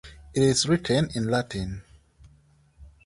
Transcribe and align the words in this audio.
It 0.33 0.41
is 0.41 0.67
written 0.67 1.09
in 1.13 1.27
Latin. 1.27 1.83